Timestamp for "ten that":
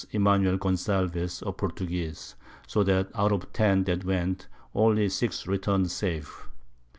3.53-4.03